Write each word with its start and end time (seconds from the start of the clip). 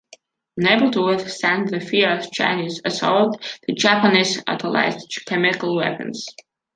Unable 0.57 0.89
to 0.89 1.05
withstand 1.05 1.67
the 1.67 1.79
fierce 1.79 2.27
Chinese 2.31 2.81
assault, 2.83 3.39
the 3.67 3.73
Japanese 3.75 4.41
utilized 4.49 5.13
chemical 5.27 5.75
weapons. 5.75 6.25